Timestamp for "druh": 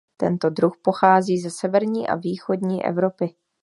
0.49-0.77